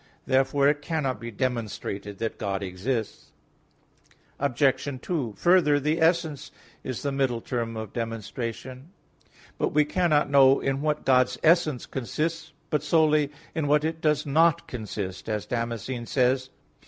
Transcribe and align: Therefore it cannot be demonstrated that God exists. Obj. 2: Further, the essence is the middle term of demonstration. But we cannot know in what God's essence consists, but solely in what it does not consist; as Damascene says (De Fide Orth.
Therefore 0.25 0.67
it 0.67 0.81
cannot 0.81 1.19
be 1.19 1.29
demonstrated 1.29 2.17
that 2.17 2.39
God 2.39 2.63
exists. 2.63 3.33
Obj. 4.39 4.87
2: 4.99 5.33
Further, 5.37 5.79
the 5.79 6.01
essence 6.01 6.51
is 6.83 7.03
the 7.03 7.11
middle 7.11 7.39
term 7.39 7.77
of 7.77 7.93
demonstration. 7.93 8.93
But 9.59 9.73
we 9.75 9.85
cannot 9.85 10.27
know 10.27 10.59
in 10.59 10.81
what 10.81 11.05
God's 11.05 11.37
essence 11.43 11.85
consists, 11.85 12.51
but 12.71 12.81
solely 12.81 13.31
in 13.53 13.67
what 13.67 13.83
it 13.83 14.01
does 14.01 14.25
not 14.25 14.67
consist; 14.67 15.29
as 15.29 15.45
Damascene 15.45 16.07
says 16.07 16.45
(De 16.45 16.47
Fide 16.47 16.51
Orth. 16.51 16.59